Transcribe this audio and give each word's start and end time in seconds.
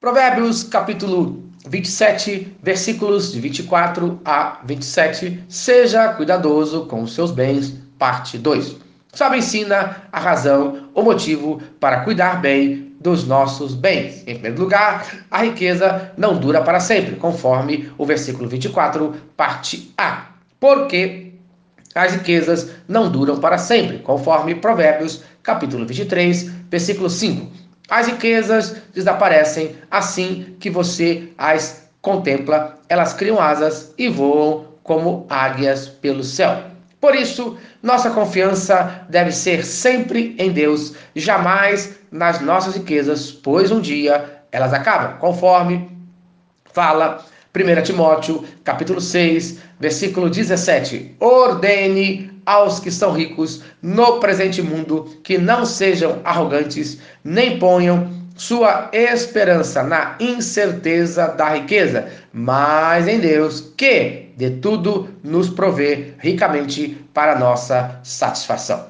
Provérbios 0.00 0.62
capítulo 0.62 1.42
27, 1.68 2.56
versículos 2.62 3.32
de 3.32 3.38
24 3.38 4.18
a 4.24 4.58
27. 4.64 5.44
Seja 5.46 6.14
cuidadoso 6.14 6.86
com 6.86 7.02
os 7.02 7.14
seus 7.14 7.30
bens, 7.30 7.74
parte 7.98 8.38
2. 8.38 8.76
Sabe 9.12 9.36
ensina 9.36 10.04
a 10.10 10.18
razão, 10.18 10.88
o 10.94 11.02
motivo 11.02 11.60
para 11.78 12.00
cuidar 12.00 12.40
bem 12.40 12.94
dos 12.98 13.26
nossos 13.26 13.74
bens. 13.74 14.22
Em 14.22 14.36
primeiro 14.36 14.58
lugar, 14.58 15.04
a 15.30 15.42
riqueza 15.42 16.10
não 16.16 16.40
dura 16.40 16.62
para 16.62 16.80
sempre, 16.80 17.16
conforme 17.16 17.92
o 17.98 18.06
versículo 18.06 18.48
24, 18.48 19.14
parte 19.36 19.92
A. 19.98 20.28
Porque 20.58 21.34
as 21.94 22.14
riquezas 22.14 22.70
não 22.88 23.12
duram 23.12 23.38
para 23.38 23.58
sempre, 23.58 23.98
conforme 23.98 24.54
Provérbios, 24.54 25.22
capítulo 25.42 25.84
23, 25.84 26.44
versículo 26.70 27.10
5. 27.10 27.69
As 27.90 28.06
riquezas 28.06 28.76
desaparecem 28.94 29.76
assim 29.90 30.56
que 30.60 30.70
você 30.70 31.28
as 31.36 31.90
contempla, 32.00 32.78
elas 32.88 33.12
criam 33.12 33.40
asas 33.40 33.92
e 33.98 34.08
voam 34.08 34.66
como 34.82 35.26
águias 35.28 35.88
pelo 35.88 36.22
céu. 36.22 36.70
Por 37.00 37.14
isso, 37.14 37.58
nossa 37.82 38.10
confiança 38.10 39.04
deve 39.08 39.32
ser 39.32 39.64
sempre 39.64 40.36
em 40.38 40.52
Deus, 40.52 40.94
jamais 41.16 41.98
nas 42.12 42.40
nossas 42.40 42.76
riquezas, 42.76 43.32
pois 43.32 43.70
um 43.70 43.80
dia 43.80 44.42
elas 44.52 44.72
acabam, 44.72 45.18
conforme 45.18 45.90
fala 46.72 47.24
1 47.54 47.82
Timóteo, 47.82 48.44
capítulo 48.62 49.00
6, 49.00 49.58
versículo 49.80 50.30
17. 50.30 51.16
Ordene 51.18 52.29
aos 52.44 52.80
que 52.80 52.90
são 52.90 53.12
ricos 53.12 53.62
no 53.82 54.18
presente 54.18 54.62
mundo 54.62 55.16
que 55.22 55.38
não 55.38 55.64
sejam 55.64 56.20
arrogantes, 56.24 56.98
nem 57.22 57.58
ponham 57.58 58.20
sua 58.36 58.88
esperança 58.92 59.82
na 59.82 60.16
incerteza 60.18 61.28
da 61.28 61.50
riqueza, 61.50 62.08
mas 62.32 63.06
em 63.06 63.20
Deus, 63.20 63.72
que 63.76 64.32
de 64.36 64.50
tudo 64.52 65.10
nos 65.22 65.50
provê 65.50 66.14
ricamente 66.18 67.04
para 67.12 67.38
nossa 67.38 68.00
satisfação. 68.02 68.86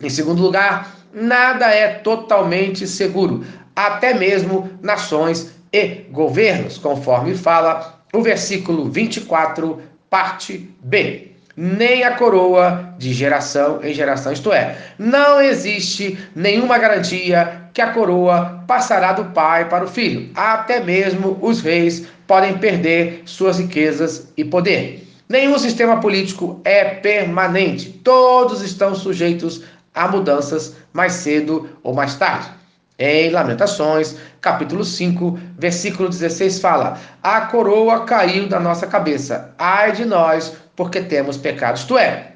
Em 0.00 0.08
segundo 0.08 0.40
lugar, 0.40 0.96
nada 1.12 1.66
é 1.66 1.88
totalmente 1.88 2.86
seguro, 2.86 3.44
até 3.74 4.14
mesmo 4.14 4.70
nações 4.80 5.52
e 5.72 6.06
governos, 6.12 6.78
conforme 6.78 7.34
fala 7.34 8.00
o 8.12 8.22
versículo 8.22 8.88
24, 8.90 9.80
parte 10.08 10.70
B 10.80 11.31
nem 11.56 12.04
a 12.04 12.16
coroa 12.16 12.94
de 12.98 13.12
geração 13.12 13.80
em 13.82 13.92
geração. 13.92 14.32
Isto 14.32 14.52
é, 14.52 14.76
não 14.98 15.40
existe 15.40 16.18
nenhuma 16.34 16.78
garantia 16.78 17.62
que 17.72 17.80
a 17.80 17.92
coroa 17.92 18.64
passará 18.66 19.12
do 19.12 19.26
pai 19.26 19.68
para 19.68 19.84
o 19.84 19.88
filho. 19.88 20.30
Até 20.34 20.80
mesmo 20.80 21.38
os 21.40 21.60
reis 21.60 22.06
podem 22.26 22.58
perder 22.58 23.22
suas 23.24 23.58
riquezas 23.58 24.32
e 24.36 24.44
poder. 24.44 25.06
Nenhum 25.28 25.58
sistema 25.58 26.00
político 26.00 26.60
é 26.64 26.84
permanente. 26.84 27.88
Todos 27.88 28.62
estão 28.62 28.94
sujeitos 28.94 29.62
a 29.94 30.08
mudanças 30.08 30.76
mais 30.92 31.12
cedo 31.12 31.68
ou 31.82 31.94
mais 31.94 32.14
tarde. 32.16 32.61
Em 32.98 33.30
Lamentações, 33.30 34.16
capítulo 34.40 34.84
5, 34.84 35.38
versículo 35.58 36.08
16 36.08 36.60
fala: 36.60 36.98
A 37.22 37.42
coroa 37.42 38.04
caiu 38.04 38.48
da 38.48 38.60
nossa 38.60 38.86
cabeça. 38.86 39.54
Ai 39.58 39.92
de 39.92 40.04
nós, 40.04 40.54
porque 40.76 41.00
temos 41.00 41.36
pecado. 41.36 41.76
Isto 41.76 41.96
é, 41.98 42.32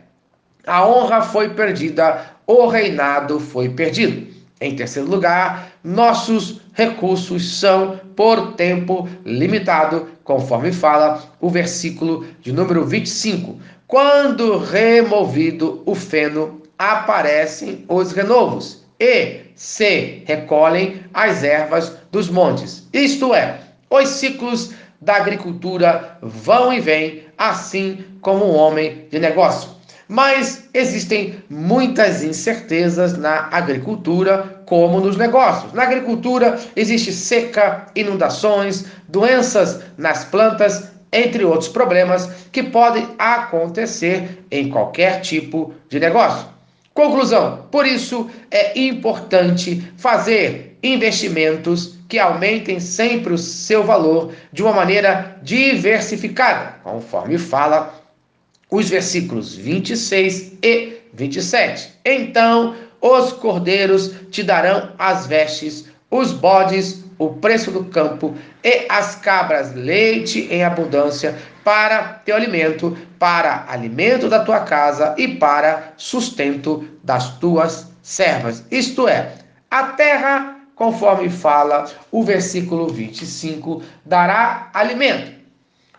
a 0.67 0.87
honra 0.87 1.23
foi 1.23 1.51
perdida, 1.51 2.27
o 2.47 2.67
reinado 2.67 3.39
foi 3.39 3.69
perdido. 3.69 4.35
Em 4.61 4.75
terceiro 4.75 5.09
lugar, 5.09 5.73
nossos 5.85 6.63
recursos 6.73 7.59
são 7.61 8.01
por 8.17 8.55
tempo 8.55 9.07
limitado, 9.25 10.09
conforme 10.25 10.73
fala 10.73 11.23
o 11.41 11.51
versículo 11.51 12.27
de 12.41 12.53
número 12.53 12.85
25. 12.85 13.61
Quando 13.87 14.59
removido 14.59 15.83
o 15.85 15.95
feno, 15.95 16.63
aparecem 16.79 17.85
os 17.89 18.13
renovos 18.13 18.85
e 18.99 19.46
se 19.57 20.23
recolhem 20.27 21.03
as 21.13 21.43
ervas 21.43 21.97
dos 22.13 22.29
montes. 22.29 22.87
Isto 22.93 23.35
é, 23.35 23.59
os 23.91 24.09
ciclos 24.11 24.73
da 25.01 25.17
agricultura 25.17 26.19
vão 26.23 26.73
e 26.73 26.81
vêm, 26.81 27.25
assim 27.37 28.05
como 28.21 28.45
um 28.45 28.55
homem 28.55 29.07
de 29.11 29.19
negócio. 29.19 29.71
Mas 30.09 30.69
existem 30.73 31.43
muitas 31.51 32.23
incertezas 32.23 33.19
na 33.19 33.49
agricultura, 33.51 34.63
como 34.65 35.01
nos 35.01 35.17
negócios. 35.17 35.73
Na 35.73 35.83
agricultura 35.83 36.61
existe 36.77 37.13
seca, 37.13 37.87
inundações, 37.97 38.85
doenças 39.09 39.81
nas 39.97 40.25
plantas, 40.25 40.91
entre 41.13 41.45
outros 41.45 41.69
problemas 41.69 42.29
que 42.53 42.63
podem 42.63 43.09
acontecer 43.19 44.45
em 44.51 44.69
qualquer 44.69 45.21
tipo 45.23 45.73
de 45.89 45.99
negócio. 45.99 46.56
Conclusão: 46.97 47.67
por 47.71 47.87
isso 47.87 48.31
é 48.51 48.81
importante 48.81 49.87
fazer 49.99 50.79
investimentos 50.83 51.99
que 52.09 52.19
aumentem 52.19 52.81
sempre 52.81 53.35
o 53.35 53.39
seu 53.39 53.85
valor 53.85 54.33
de 54.51 54.63
uma 54.63 54.73
maneira 54.73 55.37
diversificada, 55.43 56.77
conforme 56.83 57.37
fala 57.37 58.03
os 58.71 58.89
versículos 58.89 59.55
26 59.55 60.55
e 60.63 60.95
27. 61.13 61.91
Então 62.03 62.75
os 62.99 63.31
cordeiros 63.35 64.13
te 64.31 64.43
darão 64.43 64.95
as 64.99 65.27
vestes, 65.27 65.85
os 66.11 66.33
bodes 66.33 67.05
o 67.19 67.31
preço 67.31 67.71
do 67.71 67.85
campo 67.85 68.35
e 68.63 68.87
as 68.89 69.15
cabras 69.17 69.75
leite 69.75 70.49
em 70.51 70.65
abundância 70.65 71.37
para 71.65 72.03
teu 72.25 72.37
alimento, 72.37 72.97
para 73.19 73.65
alimento 73.69 74.29
da 74.29 74.45
tua 74.45 74.61
casa 74.61 75.15
e 75.19 75.27
para 75.27 75.93
sustento 75.97 76.89
das 77.03 77.39
tuas 77.39 77.91
servas. 78.03 78.65
Isto 78.71 79.09
é, 79.09 79.33
a 79.71 79.85
terra, 79.89 80.57
conforme 80.75 81.29
fala 81.29 81.87
o 82.11 82.23
versículo 82.23 82.89
25, 82.89 83.83
dará 84.05 84.71
alimento. 84.73 85.35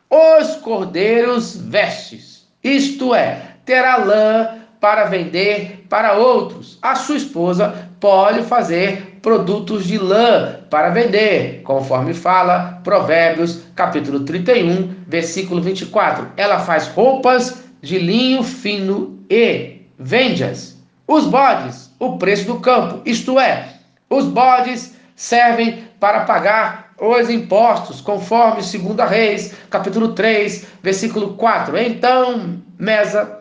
Os 0.09 0.55
cordeiros 0.57 1.57
vestes, 1.57 2.47
isto 2.63 3.13
é, 3.13 3.57
terá 3.65 3.97
lã 3.97 4.56
para 4.79 5.05
vender 5.05 5.85
para 5.89 6.13
outros. 6.13 6.77
A 6.81 6.95
sua 6.95 7.17
esposa 7.17 7.89
pode 7.99 8.43
fazer 8.43 9.19
produtos 9.21 9.85
de 9.85 9.97
lã 9.97 10.59
para 10.69 10.89
vender, 10.89 11.61
conforme 11.63 12.13
fala 12.13 12.79
Provérbios, 12.83 13.63
capítulo 13.75 14.21
31, 14.21 14.95
versículo 15.07 15.61
24. 15.61 16.27
Ela 16.37 16.59
faz 16.59 16.87
roupas 16.87 17.63
de 17.81 17.97
linho 17.97 18.43
fino 18.43 19.19
e 19.29 19.81
vende-as. 19.97 20.77
Os 21.07 21.25
bodes, 21.25 21.91
o 21.99 22.17
preço 22.17 22.45
do 22.45 22.59
campo, 22.59 23.01
isto 23.05 23.39
é, 23.39 23.73
os 24.09 24.25
bodes 24.25 24.95
servem 25.15 25.83
para 25.99 26.21
pagar 26.21 26.91
os 26.99 27.29
impostos, 27.29 28.01
conforme 28.01 28.61
2 28.61 29.09
Reis, 29.09 29.55
capítulo 29.69 30.09
3, 30.09 30.65
versículo 30.81 31.33
4. 31.35 31.77
Então, 31.77 32.61
Mesa, 32.77 33.36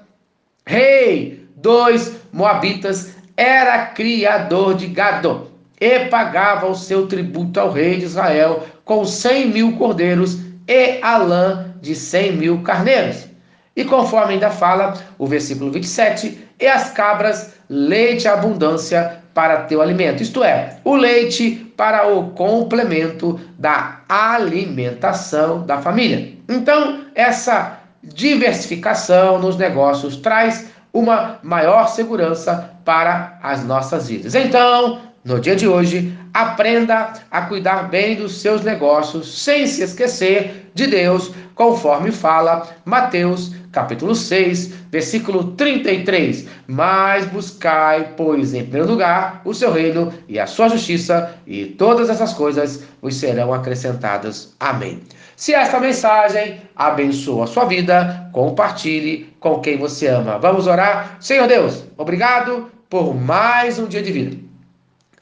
rei 0.66 1.49
dos 1.56 2.12
Moabitas, 2.32 3.15
era 3.37 3.87
criador 3.87 4.75
de 4.75 4.88
gado 4.88 5.50
e 5.81 6.00
pagava 6.06 6.66
o 6.66 6.75
seu 6.75 7.06
tributo 7.06 7.60
ao 7.60 7.71
rei 7.71 7.97
de 7.99 8.04
Israel 8.04 8.66
com 8.84 9.04
cem 9.04 9.47
mil 9.47 9.77
cordeiros 9.77 10.38
e 10.66 10.99
a 11.03 11.16
lã 11.19 11.75
de 11.81 11.94
cem 11.94 12.32
mil 12.32 12.62
carneiros. 12.62 13.27
E 13.75 13.84
conforme 13.84 14.34
ainda 14.34 14.50
fala 14.50 14.94
o 15.19 15.27
versículo 15.27 15.71
27, 15.71 16.47
e 16.59 16.66
as 16.66 16.91
cabras, 16.91 17.54
leite 17.69 18.27
abundância 18.27 19.21
para 19.34 19.65
teu 19.65 19.83
alimento, 19.83 20.22
isto 20.22 20.43
é, 20.43 20.78
o 20.83 20.97
leite 20.97 21.71
para 21.77 22.09
o 22.09 22.31
complemento 22.31 23.38
da 23.59 24.00
alimentação 24.09 25.66
da 25.66 25.83
família. 25.83 26.33
Então, 26.48 27.03
essa 27.15 27.80
diversificação 28.03 29.39
nos 29.39 29.57
negócios 29.57 30.16
traz 30.16 30.66
uma 30.93 31.39
maior 31.43 31.89
segurança 31.89 32.71
para 32.84 33.39
as 33.43 33.65
nossas 33.65 34.09
vidas. 34.09 34.34
Então, 34.34 35.01
no 35.25 35.41
dia 35.41 35.57
de 35.57 35.66
hoje, 35.66 36.16
aprenda 36.33 37.15
a 37.31 37.43
cuidar 37.43 37.89
bem 37.89 38.15
dos 38.15 38.41
seus 38.41 38.63
negócios, 38.63 39.43
sem 39.43 39.66
se 39.66 39.83
esquecer 39.83 40.71
de 40.72 40.87
Deus, 40.87 41.33
conforme 41.54 42.13
fala 42.13 42.69
Mateus, 42.84 43.53
capítulo 43.72 44.15
6, 44.15 44.69
versículo 44.91 45.53
33. 45.53 46.47
Mas 46.69 47.27
buscai, 47.27 48.15
pois, 48.16 48.54
em 48.54 48.63
primeiro 48.63 48.89
lugar, 48.89 49.43
o 49.45 49.53
seu 49.53 49.72
reino 49.72 50.13
e 50.28 50.39
a 50.39 50.47
sua 50.47 50.69
justiça, 50.69 51.34
e 51.47 51.66
todas 51.66 52.09
essas 52.09 52.33
coisas 52.33 52.84
vos 53.03 53.16
serão 53.16 53.53
acrescentadas. 53.53 54.54
Amém. 54.60 55.03
Se 55.36 55.54
esta 55.54 55.78
mensagem 55.78 56.62
abençoa 56.74 57.44
a 57.44 57.47
sua 57.47 57.66
vida, 57.66 58.28
compartilhe 58.33 59.33
com 59.38 59.60
quem 59.60 59.77
você 59.77 60.09
ama. 60.09 60.38
Vamos 60.38 60.66
orar? 60.66 61.18
Senhor 61.21 61.47
Deus, 61.47 61.84
obrigado 61.97 62.72
por 62.88 63.15
mais 63.15 63.78
um 63.78 63.86
dia 63.86 64.03
de 64.03 64.10
vida 64.10 64.47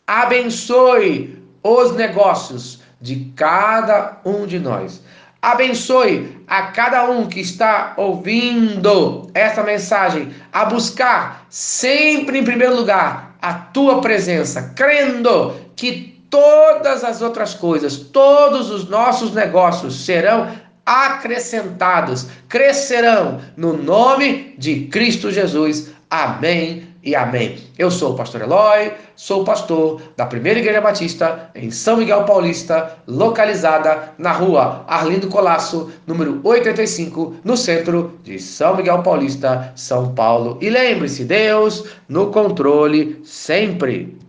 abençoe 0.06 1.43
os 1.62 1.94
negócios 1.96 2.82
de 3.00 3.32
cada 3.37 4.20
um 4.25 4.46
de 4.46 4.58
nós. 4.58 5.02
Abençoe 5.40 6.38
a 6.46 6.64
cada 6.69 7.11
um 7.11 7.26
que 7.26 7.40
está 7.40 7.94
ouvindo 7.96 9.31
esta 9.34 9.62
mensagem 9.62 10.31
a 10.52 10.64
buscar 10.64 11.46
sempre 11.50 12.38
em 12.38 12.44
primeiro 12.44 12.76
lugar 12.76 13.37
a 13.43 13.52
tua 13.52 14.00
presença, 14.00 14.72
crendo 14.75 15.55
que 15.76 16.13
todas 16.34 17.04
as 17.04 17.22
outras 17.22 17.54
coisas, 17.54 17.96
todos 17.96 18.69
os 18.69 18.88
nossos 18.88 19.32
negócios 19.32 20.04
serão 20.04 20.48
acrescentados, 20.84 22.26
crescerão 22.48 23.40
no 23.56 23.72
nome 23.76 24.52
de 24.58 24.86
Cristo 24.86 25.31
Jesus. 25.31 25.92
Amém 26.10 26.88
e 27.04 27.14
amém. 27.14 27.58
Eu 27.78 27.88
sou 27.88 28.14
o 28.14 28.16
pastor 28.16 28.40
Eloy, 28.40 28.92
sou 29.14 29.44
pastor 29.44 30.02
da 30.16 30.26
Primeira 30.26 30.58
Igreja 30.58 30.81
Batista 30.81 31.50
em 31.54 31.70
São 31.70 31.98
Miguel 31.98 32.25
Paulista, 32.25 32.98
localizada 33.06 34.12
na 34.19 34.32
rua 34.32 34.84
Arlindo 34.88 35.28
Colasso, 35.28 35.92
número 36.04 36.40
85, 36.42 37.37
no 37.44 37.56
centro 37.56 38.19
de 38.25 38.40
São 38.40 38.76
Miguel 38.76 39.02
Paulista, 39.02 39.72
São 39.76 40.14
Paulo. 40.14 40.58
E 40.60 40.69
lembre-se, 40.69 41.25
Deus 41.25 41.84
no 42.08 42.32
controle 42.32 43.20
sempre. 43.22 44.19